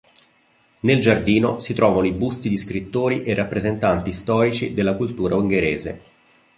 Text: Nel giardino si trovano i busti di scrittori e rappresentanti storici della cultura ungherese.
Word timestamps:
Nel 0.79 0.99
giardino 0.99 1.59
si 1.59 1.75
trovano 1.75 2.07
i 2.07 2.11
busti 2.11 2.49
di 2.49 2.57
scrittori 2.57 3.21
e 3.21 3.35
rappresentanti 3.35 4.13
storici 4.13 4.73
della 4.73 4.95
cultura 4.95 5.35
ungherese. 5.35 6.01